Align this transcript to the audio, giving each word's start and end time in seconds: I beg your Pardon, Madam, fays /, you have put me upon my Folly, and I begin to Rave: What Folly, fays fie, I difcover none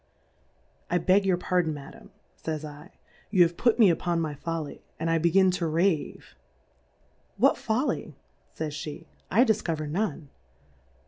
I 0.89 0.97
beg 0.97 1.27
your 1.27 1.37
Pardon, 1.37 1.75
Madam, 1.75 2.09
fays 2.35 2.65
/, 3.01 3.29
you 3.29 3.43
have 3.43 3.55
put 3.55 3.77
me 3.77 3.91
upon 3.91 4.19
my 4.19 4.33
Folly, 4.33 4.81
and 4.99 5.11
I 5.11 5.19
begin 5.19 5.51
to 5.51 5.67
Rave: 5.67 6.35
What 7.37 7.55
Folly, 7.55 8.15
fays 8.49 8.81
fie, 8.83 9.05
I 9.29 9.45
difcover 9.45 9.87
none 9.87 10.29